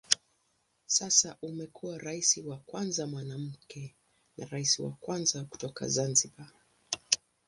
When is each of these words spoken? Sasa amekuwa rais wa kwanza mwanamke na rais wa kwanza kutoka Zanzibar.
Sasa 0.87 1.37
amekuwa 1.41 1.97
rais 1.97 2.37
wa 2.37 2.57
kwanza 2.57 3.07
mwanamke 3.07 3.95
na 4.37 4.45
rais 4.45 4.79
wa 4.79 4.91
kwanza 4.91 5.43
kutoka 5.43 5.87
Zanzibar. 5.87 6.51